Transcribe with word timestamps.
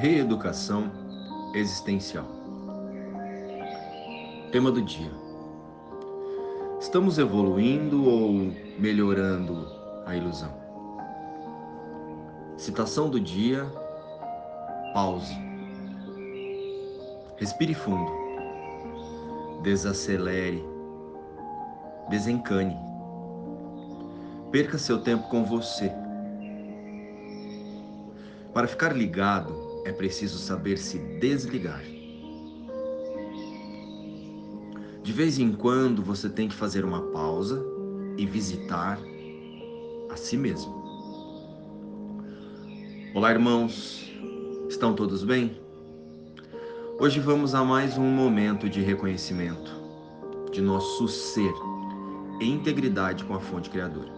Reeducação 0.00 0.90
existencial. 1.54 2.24
Tema 4.50 4.70
do 4.70 4.80
dia. 4.80 5.10
Estamos 6.80 7.18
evoluindo 7.18 8.08
ou 8.08 8.32
melhorando 8.78 9.68
a 10.06 10.16
ilusão? 10.16 10.54
Citação 12.56 13.10
do 13.10 13.20
dia. 13.20 13.66
Pause. 14.94 15.36
Respire 17.36 17.74
fundo. 17.74 18.10
Desacelere. 19.62 20.64
Desencane. 22.08 22.74
Perca 24.50 24.78
seu 24.78 25.02
tempo 25.02 25.28
com 25.28 25.44
você. 25.44 25.92
Para 28.54 28.66
ficar 28.66 28.96
ligado, 28.96 29.69
é 29.90 29.92
preciso 29.92 30.38
saber 30.38 30.78
se 30.78 30.98
desligar. 31.18 31.82
De 35.02 35.12
vez 35.12 35.36
em 35.40 35.52
quando 35.52 36.00
você 36.00 36.28
tem 36.28 36.48
que 36.48 36.54
fazer 36.54 36.84
uma 36.84 37.02
pausa 37.10 37.60
e 38.16 38.24
visitar 38.24 39.00
a 40.08 40.16
si 40.16 40.36
mesmo. 40.36 40.80
Olá, 43.12 43.32
irmãos, 43.32 44.08
estão 44.68 44.94
todos 44.94 45.24
bem? 45.24 45.60
Hoje 47.00 47.18
vamos 47.18 47.52
a 47.52 47.64
mais 47.64 47.98
um 47.98 48.08
momento 48.08 48.68
de 48.68 48.80
reconhecimento 48.80 49.72
de 50.52 50.60
nosso 50.60 51.08
ser 51.08 51.52
em 52.40 52.52
integridade 52.52 53.24
com 53.24 53.34
a 53.34 53.40
fonte 53.40 53.68
criadora. 53.68 54.12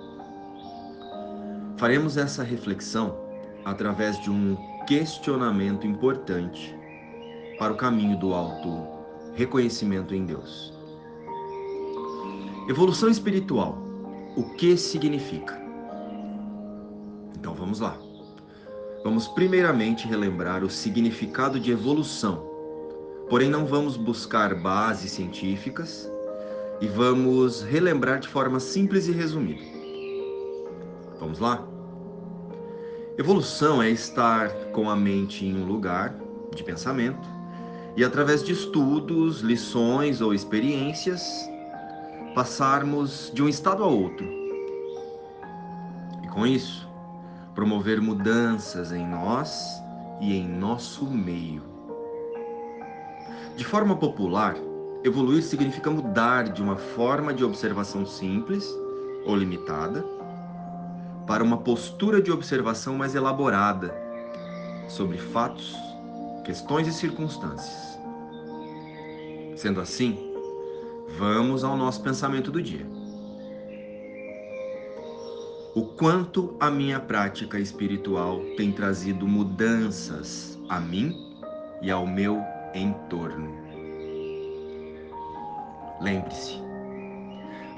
Faremos 1.79 2.19
essa 2.19 2.43
reflexão 2.43 3.17
através 3.65 4.21
de 4.21 4.31
um 4.31 4.72
questionamento 4.87 5.87
importante 5.87 6.75
para 7.59 7.73
o 7.73 7.77
caminho 7.77 8.19
do 8.19 8.35
auto 8.35 8.87
reconhecimento 9.35 10.15
em 10.15 10.25
Deus. 10.25 10.73
Evolução 12.69 13.09
espiritual. 13.09 13.79
O 14.37 14.45
que 14.55 14.77
significa? 14.77 15.61
Então 17.37 17.55
vamos 17.55 17.81
lá. 17.81 17.97
Vamos 19.05 19.27
primeiramente 19.29 20.07
relembrar 20.07 20.63
o 20.63 20.71
significado 20.71 21.59
de 21.59 21.73
evolução. 21.73 22.49
Porém 23.29 23.51
não 23.51 23.67
vamos 23.67 23.97
buscar 23.97 24.55
bases 24.55 25.13
científicas 25.13 26.11
e 26.81 26.87
vamos 26.87 27.63
relembrar 27.63 28.21
de 28.21 28.29
forma 28.29 28.61
simples 28.61 29.09
e 29.09 29.13
resumida. 29.13 29.63
Vamos 31.19 31.39
lá? 31.39 31.72
Evolução 33.19 33.83
é 33.83 33.91
estar 33.91 34.49
com 34.73 34.89
a 34.89 34.97
mente 34.97 35.45
em 35.45 35.55
um 35.63 35.67
lugar 35.67 36.15
de 36.55 36.65
pensamento 36.65 37.29
e, 37.95 38.03
através 38.03 38.43
de 38.43 38.53
estudos, 38.53 39.41
lições 39.41 40.23
ou 40.23 40.33
experiências, 40.33 41.23
passarmos 42.35 43.31
de 43.35 43.43
um 43.43 43.49
estado 43.51 43.85
a 43.85 43.87
outro. 43.87 44.27
E 46.25 46.29
com 46.29 46.47
isso, 46.47 46.89
promover 47.55 48.01
mudanças 48.01 48.93
em 48.93 49.07
nós 49.07 49.69
e 50.19 50.35
em 50.35 50.49
nosso 50.49 51.05
meio. 51.05 51.63
De 53.59 53.65
forma 53.65 53.95
popular, 53.95 54.57
evoluir 55.05 55.43
significa 55.43 55.91
mudar 55.91 56.45
de 56.45 56.63
uma 56.63 56.77
forma 56.77 57.35
de 57.35 57.45
observação 57.45 58.07
simples 58.07 58.67
ou 59.27 59.37
limitada 59.37 60.03
para 61.33 61.43
uma 61.43 61.57
postura 61.57 62.21
de 62.21 62.31
observação 62.31 62.95
mais 62.95 63.15
elaborada 63.15 63.95
sobre 64.87 65.17
fatos, 65.17 65.75
questões 66.45 66.87
e 66.87 66.93
circunstâncias. 66.93 67.99
Sendo 69.57 69.81
assim, 69.81 70.31
vamos 71.17 71.65
ao 71.65 71.75
nosso 71.75 72.03
pensamento 72.03 72.51
do 72.51 72.61
dia. 72.61 72.87
O 75.75 75.87
quanto 75.97 76.55
a 76.61 76.71
minha 76.71 77.01
prática 77.01 77.59
espiritual 77.59 78.41
tem 78.59 78.71
trazido 78.71 79.27
mudanças 79.27 80.61
a 80.69 80.79
mim 80.79 81.17
e 81.81 81.91
ao 81.91 82.07
meu 82.07 82.43
entorno. 82.75 83.57
Lembre-se, 85.99 86.59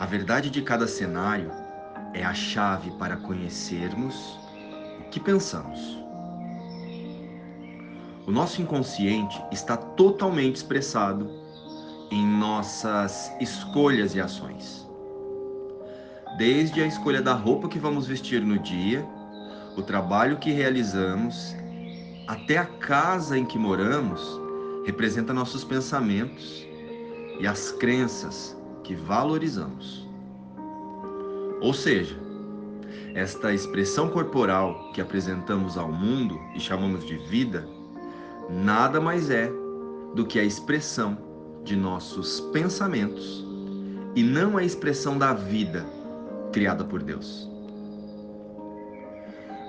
a 0.01 0.07
verdade 0.07 0.51
de 0.51 0.61
cada 0.61 0.89
cenário 0.89 1.63
é 2.15 2.25
a 2.25 2.33
chave 2.33 2.91
para 2.93 3.17
conhecermos 3.17 4.39
o 5.01 5.11
que 5.11 5.21
pensamos. 5.21 5.99
O 8.27 8.31
nosso 8.31 8.63
inconsciente 8.63 9.39
está 9.53 9.77
totalmente 9.77 10.57
expressado 10.57 11.29
em 12.11 12.27
nossas 12.27 13.31
escolhas 13.41 14.15
e 14.15 14.21
ações. 14.21 14.89
Desde 16.39 16.83
a 16.83 16.87
escolha 16.87 17.21
da 17.21 17.35
roupa 17.35 17.69
que 17.69 17.79
vamos 17.79 18.07
vestir 18.07 18.41
no 18.41 18.59
dia, 18.59 19.05
o 19.77 19.83
trabalho 19.83 20.39
que 20.39 20.51
realizamos, 20.51 21.55
até 22.27 22.57
a 22.57 22.65
casa 22.65 23.37
em 23.37 23.45
que 23.45 23.59
moramos, 23.59 24.41
representa 24.87 25.35
nossos 25.35 25.65
pensamentos 25.65 26.67
e 27.41 27.47
as 27.47 27.73
crenças 27.73 28.57
que 28.83 28.95
valorizamos. 28.95 30.04
Ou 31.65 31.73
seja, 31.73 32.15
esta 33.15 33.51
expressão 33.51 34.11
corporal 34.11 34.93
que 34.93 35.01
apresentamos 35.01 35.79
ao 35.79 35.91
mundo 35.91 36.39
e 36.55 36.61
chamamos 36.61 37.07
de 37.07 37.17
vida, 37.17 37.67
nada 38.51 39.01
mais 39.01 39.31
é 39.31 39.51
do 40.15 40.27
que 40.27 40.39
a 40.39 40.45
expressão 40.45 41.17
de 41.65 41.75
nossos 41.75 42.39
pensamentos 42.53 43.43
e 44.15 44.23
não 44.23 44.59
a 44.59 44.63
expressão 44.63 45.17
da 45.17 45.33
vida 45.33 45.87
criada 46.53 46.85
por 46.85 47.03
Deus. 47.03 47.51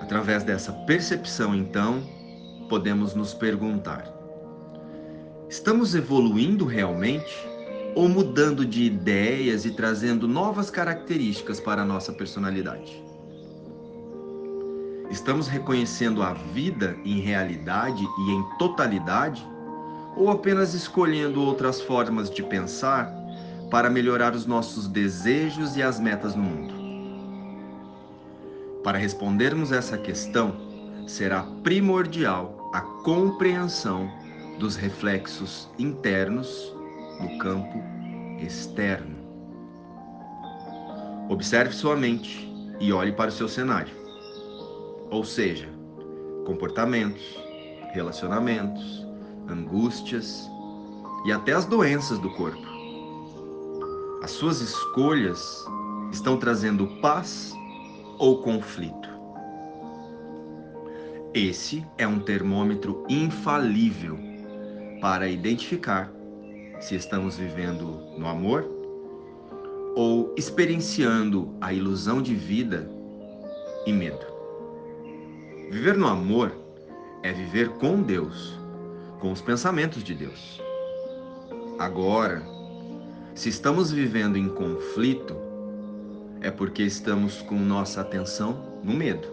Através 0.02 0.44
dessa 0.44 0.74
percepção, 0.86 1.54
então, 1.54 2.02
podemos 2.68 3.14
nos 3.14 3.32
perguntar: 3.32 4.06
estamos 5.48 5.94
evoluindo 5.94 6.66
realmente? 6.66 7.55
Ou 7.96 8.10
mudando 8.10 8.66
de 8.66 8.84
ideias 8.84 9.64
e 9.64 9.70
trazendo 9.70 10.28
novas 10.28 10.68
características 10.68 11.58
para 11.58 11.80
a 11.80 11.84
nossa 11.84 12.12
personalidade? 12.12 13.02
Estamos 15.10 15.48
reconhecendo 15.48 16.22
a 16.22 16.34
vida 16.34 16.94
em 17.06 17.20
realidade 17.20 18.04
e 18.04 18.30
em 18.30 18.42
totalidade? 18.58 19.42
Ou 20.14 20.30
apenas 20.30 20.74
escolhendo 20.74 21.40
outras 21.40 21.80
formas 21.80 22.28
de 22.28 22.42
pensar 22.42 23.10
para 23.70 23.88
melhorar 23.88 24.34
os 24.34 24.44
nossos 24.44 24.86
desejos 24.86 25.74
e 25.74 25.82
as 25.82 25.98
metas 25.98 26.34
no 26.34 26.42
mundo? 26.42 26.74
Para 28.84 28.98
respondermos 28.98 29.72
essa 29.72 29.96
questão, 29.96 30.54
será 31.06 31.44
primordial 31.62 32.70
a 32.74 32.82
compreensão 32.82 34.10
dos 34.58 34.76
reflexos 34.76 35.66
internos 35.78 36.75
no 37.20 37.38
campo 37.38 37.82
externo. 38.38 39.16
Observe 41.28 41.72
sua 41.72 41.96
mente 41.96 42.48
e 42.78 42.92
olhe 42.92 43.12
para 43.12 43.28
o 43.28 43.32
seu 43.32 43.48
cenário. 43.48 43.94
Ou 45.10 45.24
seja, 45.24 45.68
comportamentos, 46.44 47.22
relacionamentos, 47.92 49.06
angústias 49.48 50.48
e 51.24 51.32
até 51.32 51.52
as 51.52 51.64
doenças 51.64 52.18
do 52.18 52.30
corpo. 52.34 52.66
As 54.22 54.30
suas 54.30 54.60
escolhas 54.60 55.64
estão 56.12 56.36
trazendo 56.36 56.86
paz 57.00 57.52
ou 58.18 58.42
conflito. 58.42 59.08
Esse 61.34 61.84
é 61.98 62.06
um 62.06 62.18
termômetro 62.18 63.04
infalível 63.08 64.18
para 65.00 65.28
identificar 65.28 66.10
se 66.80 66.94
estamos 66.94 67.36
vivendo 67.36 68.00
no 68.16 68.26
amor 68.26 68.66
ou 69.96 70.34
experienciando 70.36 71.54
a 71.60 71.72
ilusão 71.72 72.20
de 72.20 72.34
vida 72.34 72.88
e 73.86 73.92
medo. 73.92 74.26
Viver 75.70 75.96
no 75.96 76.06
amor 76.06 76.52
é 77.22 77.32
viver 77.32 77.70
com 77.70 78.02
Deus, 78.02 78.58
com 79.18 79.32
os 79.32 79.40
pensamentos 79.40 80.04
de 80.04 80.14
Deus. 80.14 80.60
Agora, 81.78 82.42
se 83.34 83.48
estamos 83.48 83.90
vivendo 83.90 84.36
em 84.36 84.48
conflito, 84.48 85.36
é 86.40 86.50
porque 86.50 86.82
estamos 86.82 87.42
com 87.42 87.56
nossa 87.56 88.02
atenção 88.02 88.80
no 88.84 88.92
medo, 88.92 89.28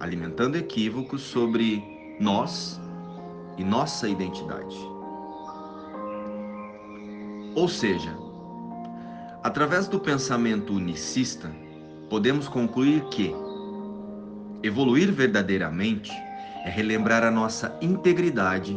alimentando 0.00 0.56
equívocos 0.56 1.22
sobre 1.22 1.82
nós 2.20 2.80
e 3.56 3.64
nossa 3.64 4.08
identidade. 4.08 4.91
Ou 7.54 7.68
seja, 7.68 8.16
através 9.42 9.86
do 9.86 10.00
pensamento 10.00 10.72
unicista, 10.72 11.50
podemos 12.08 12.48
concluir 12.48 13.02
que 13.10 13.34
evoluir 14.62 15.12
verdadeiramente 15.12 16.10
é 16.64 16.70
relembrar 16.70 17.22
a 17.22 17.30
nossa 17.30 17.76
integridade 17.82 18.74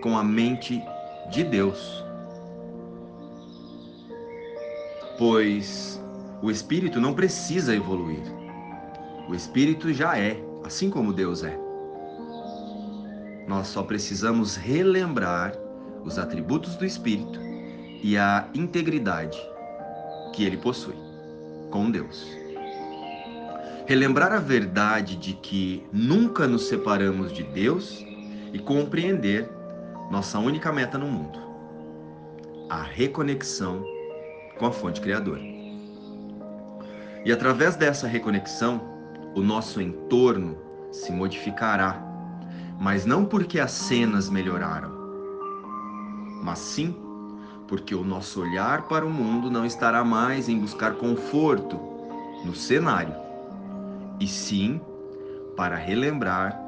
com 0.00 0.16
a 0.16 0.22
mente 0.22 0.80
de 1.28 1.42
Deus. 1.42 2.04
Pois 5.18 6.00
o 6.40 6.52
espírito 6.52 7.00
não 7.00 7.14
precisa 7.14 7.74
evoluir. 7.74 8.22
O 9.28 9.34
espírito 9.34 9.92
já 9.92 10.16
é, 10.16 10.40
assim 10.62 10.88
como 10.88 11.12
Deus 11.12 11.42
é. 11.42 11.58
Nós 13.48 13.66
só 13.66 13.82
precisamos 13.82 14.54
relembrar 14.54 15.52
os 16.04 16.16
atributos 16.16 16.76
do 16.76 16.84
espírito 16.84 17.43
e 18.04 18.18
a 18.18 18.46
integridade 18.52 19.40
que 20.34 20.44
ele 20.44 20.58
possui 20.58 20.94
com 21.70 21.90
Deus. 21.90 22.28
Relembrar 23.86 24.30
a 24.30 24.38
verdade 24.38 25.16
de 25.16 25.32
que 25.32 25.82
nunca 25.90 26.46
nos 26.46 26.68
separamos 26.68 27.32
de 27.32 27.42
Deus 27.42 28.04
e 28.52 28.58
compreender 28.58 29.48
nossa 30.10 30.38
única 30.38 30.70
meta 30.70 30.98
no 30.98 31.06
mundo: 31.06 31.38
a 32.68 32.82
reconexão 32.82 33.82
com 34.58 34.66
a 34.66 34.70
fonte 34.70 35.00
criadora. 35.00 35.40
E 37.24 37.32
através 37.32 37.74
dessa 37.74 38.06
reconexão, 38.06 38.82
o 39.34 39.40
nosso 39.40 39.80
entorno 39.80 40.58
se 40.92 41.10
modificará, 41.10 42.02
mas 42.78 43.06
não 43.06 43.24
porque 43.24 43.58
as 43.58 43.70
cenas 43.70 44.28
melhoraram, 44.28 44.92
mas 46.42 46.58
sim 46.58 47.03
porque 47.66 47.94
o 47.94 48.04
nosso 48.04 48.40
olhar 48.40 48.82
para 48.82 49.06
o 49.06 49.10
mundo 49.10 49.50
não 49.50 49.64
estará 49.64 50.04
mais 50.04 50.48
em 50.48 50.58
buscar 50.58 50.94
conforto 50.94 51.78
no 52.44 52.54
cenário, 52.54 53.14
e 54.20 54.26
sim 54.26 54.80
para 55.56 55.76
relembrar 55.76 56.60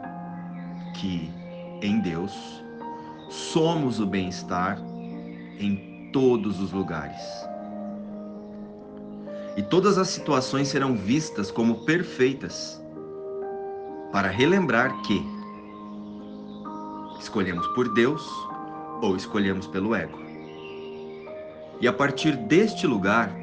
que 0.94 1.30
em 1.82 2.00
Deus 2.00 2.32
somos 3.28 4.00
o 4.00 4.06
bem-estar 4.06 4.78
em 5.58 6.10
todos 6.12 6.60
os 6.60 6.72
lugares. 6.72 7.20
E 9.56 9.62
todas 9.62 9.98
as 9.98 10.08
situações 10.08 10.68
serão 10.68 10.94
vistas 10.94 11.50
como 11.50 11.84
perfeitas, 11.84 12.82
para 14.12 14.28
relembrar 14.28 15.02
que 15.02 15.22
escolhemos 17.20 17.66
por 17.68 17.92
Deus 17.92 18.22
ou 19.02 19.16
escolhemos 19.16 19.66
pelo 19.66 19.94
ego. 19.94 20.25
E 21.80 21.86
a 21.86 21.92
partir 21.92 22.36
deste 22.36 22.86
lugar, 22.86 23.34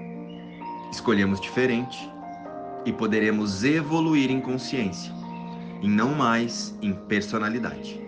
escolhemos 0.91 1.39
diferente 1.39 2.09
e 2.85 2.91
poderemos 2.91 3.63
evoluir 3.63 4.31
em 4.31 4.41
consciência, 4.41 5.13
e 5.81 5.87
não 5.87 6.15
mais 6.15 6.75
em 6.81 6.93
personalidade. 6.93 8.01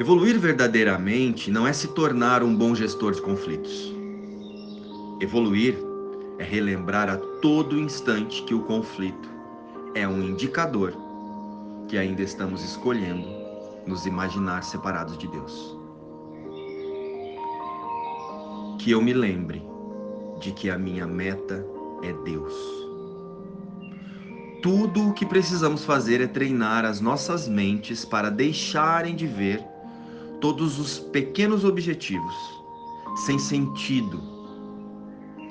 Evoluir 0.00 0.38
verdadeiramente 0.38 1.50
não 1.50 1.66
é 1.66 1.72
se 1.72 1.88
tornar 1.88 2.42
um 2.42 2.56
bom 2.56 2.74
gestor 2.74 3.12
de 3.12 3.20
conflitos. 3.20 3.94
Evoluir 5.20 5.76
é 6.38 6.44
relembrar 6.44 7.08
a 7.10 7.18
todo 7.40 7.78
instante 7.78 8.42
que 8.44 8.54
o 8.54 8.62
conflito 8.62 9.30
é 9.94 10.08
um 10.08 10.22
indicador 10.22 10.94
que 11.86 11.98
ainda 11.98 12.22
estamos 12.22 12.64
escolhendo 12.64 13.28
nos 13.86 14.06
imaginar 14.06 14.64
separados 14.64 15.18
de 15.18 15.28
Deus. 15.28 15.81
Que 18.82 18.90
eu 18.90 19.00
me 19.00 19.12
lembre 19.12 19.62
de 20.40 20.50
que 20.50 20.68
a 20.68 20.76
minha 20.76 21.06
meta 21.06 21.64
é 22.02 22.12
Deus. 22.24 22.52
Tudo 24.60 25.08
o 25.08 25.12
que 25.12 25.24
precisamos 25.24 25.84
fazer 25.84 26.20
é 26.20 26.26
treinar 26.26 26.84
as 26.84 27.00
nossas 27.00 27.46
mentes 27.46 28.04
para 28.04 28.28
deixarem 28.28 29.14
de 29.14 29.24
ver 29.24 29.64
todos 30.40 30.80
os 30.80 30.98
pequenos 30.98 31.64
objetivos 31.64 32.34
sem 33.24 33.38
sentido 33.38 34.20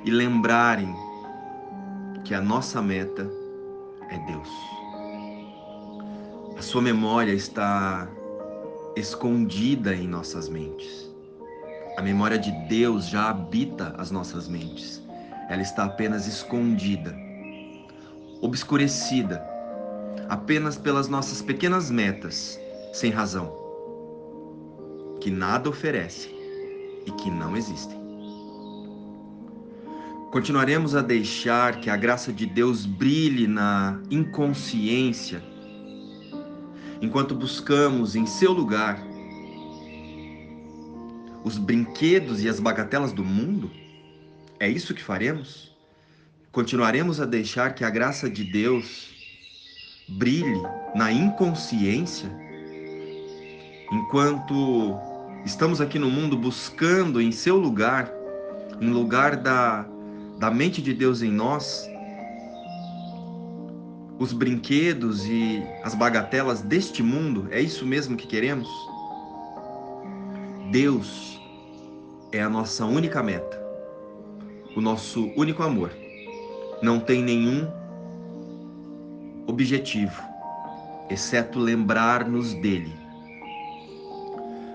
e 0.04 0.12
lembrarem 0.12 0.94
que 2.26 2.34
a 2.34 2.42
nossa 2.42 2.82
meta 2.82 3.32
é 4.10 4.18
Deus. 4.28 4.50
A 6.58 6.62
sua 6.62 6.82
memória 6.82 7.32
está 7.32 8.10
escondida 8.98 9.96
em 9.96 10.06
nossas 10.06 10.50
mentes. 10.50 11.11
A 11.98 12.02
memória 12.02 12.40
de 12.40 12.52
Deus 12.68 13.08
já 13.08 13.30
habita 13.30 13.94
as 13.98 14.12
nossas 14.12 14.48
mentes. 14.48 15.04
Ela 15.50 15.62
está 15.62 15.84
apenas 15.84 16.26
escondida, 16.26 17.14
obscurecida, 18.42 19.46
apenas 20.30 20.78
pelas 20.78 21.10
nossas 21.10 21.42
pequenas 21.42 21.92
metas, 21.92 22.58
sem 22.94 23.12
razão, 23.12 23.54
que 25.20 25.30
nada 25.30 25.70
oferecem 25.70 26.32
e 27.06 27.12
que 27.12 27.30
não 27.30 27.58
existem. 27.58 28.00
Continuaremos 30.32 30.96
a 30.96 31.02
deixar 31.02 31.82
que 31.82 31.90
a 31.90 31.98
graça 31.98 32.32
de 32.32 32.46
Deus 32.46 32.86
brilhe 32.86 33.48
na 33.48 34.02
inconsciência, 34.10 35.44
enquanto 37.02 37.36
buscamos 37.36 38.16
em 38.16 38.26
seu 38.26 38.54
lugar 38.54 39.11
os 41.44 41.58
brinquedos 41.58 42.44
e 42.44 42.50
as 42.50 42.60
bagatelas 42.60 43.12
do 43.12 43.24
mundo? 43.24 43.72
É 44.60 44.70
isso 44.70 44.94
que 44.94 45.04
faremos? 45.04 45.76
Continuaremos 46.52 47.20
a 47.20 47.26
deixar 47.26 47.74
que 47.74 47.84
a 47.84 47.90
graça 47.90 48.30
de 48.30 48.44
Deus 48.44 49.10
brilhe 50.08 50.62
na 50.94 51.12
inconsciência? 51.12 52.30
Enquanto 53.92 54.98
estamos 55.46 55.82
aqui 55.82 55.98
no 55.98 56.10
mundo 56.10 56.38
buscando 56.38 57.22
em 57.22 57.32
seu 57.32 57.58
lugar, 57.58 58.12
em 58.80 58.90
lugar 58.90 59.36
da, 59.36 59.86
da 60.40 60.52
mente 60.52 60.82
de 60.82 60.94
Deus 60.94 61.22
em 61.22 61.32
nós, 61.32 61.90
os 64.20 64.34
brinquedos 64.34 65.26
e 65.26 65.64
as 65.84 65.96
bagatelas 65.96 66.62
deste 66.62 67.02
mundo, 67.02 67.48
é 67.50 67.60
isso 67.60 67.86
mesmo 67.86 68.16
que 68.16 68.28
queremos? 68.28 68.68
Deus 70.72 71.38
é 72.32 72.42
a 72.42 72.50
nossa 72.50 72.86
única 72.86 73.22
meta, 73.22 73.62
o 74.74 74.80
nosso 74.80 75.30
único 75.36 75.62
amor. 75.64 75.92
Não 76.82 76.98
tem 76.98 77.22
nenhum 77.22 77.70
objetivo, 79.48 80.24
exceto 81.10 81.60
lembrar-nos 81.60 82.54
dele. 82.54 82.94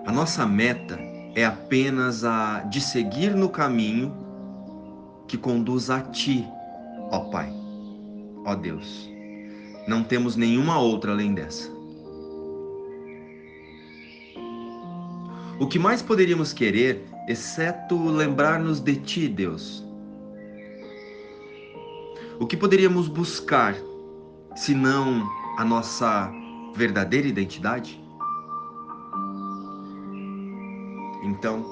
A 0.05 0.13
nossa 0.13 0.45
meta 0.45 0.99
é 1.35 1.47
apenas 1.47 2.25
a 2.25 2.61
de 2.61 2.83
seguir 2.83 3.35
no 3.35 3.49
caminho 3.49 4.15
que 5.27 5.39
conduz 5.39 5.89
a 5.89 6.03
ti, 6.03 6.47
ó 7.11 7.21
Pai, 7.31 7.51
ó 8.45 8.55
Deus. 8.55 9.11
Não 9.89 10.05
temos 10.05 10.37
nenhuma 10.37 10.79
outra 10.79 11.13
além 11.13 11.33
dessa. 11.33 11.76
O 15.59 15.67
que 15.67 15.79
mais 15.79 16.03
poderíamos 16.03 16.53
querer, 16.53 17.07
exceto 17.27 17.97
lembrar-nos 18.11 18.79
de 18.79 18.95
Ti, 18.95 19.27
Deus? 19.27 19.83
O 22.39 22.47
que 22.47 22.59
poderíamos 22.59 23.09
buscar, 23.09 23.75
se 24.55 24.75
não 24.75 25.27
a 25.57 25.65
nossa 25.65 26.31
verdadeira 26.75 27.27
identidade? 27.27 27.99
Então, 31.25 31.65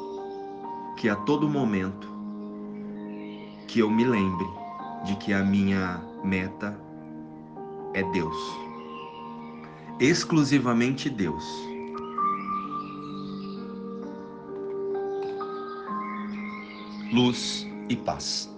que 0.96 1.06
a 1.10 1.16
todo 1.16 1.46
momento 1.46 2.08
que 3.68 3.80
eu 3.80 3.90
me 3.90 4.04
lembre 4.04 4.46
de 5.04 5.14
que 5.16 5.34
a 5.34 5.44
minha 5.44 6.02
meta 6.24 6.74
é 7.92 8.02
Deus. 8.02 8.36
Exclusivamente 10.00 11.10
Deus 11.10 11.73
luz 17.14 17.66
e 17.88 17.96
paz. 17.96 18.53